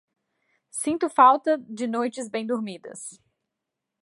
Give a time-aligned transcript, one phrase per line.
[0.71, 3.21] Sinto falta de noites bem-dormidas.